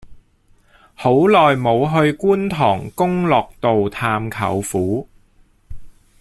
[0.95, 5.07] 好耐無去觀塘功樂道探舅父